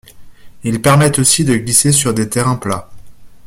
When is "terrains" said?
2.27-2.55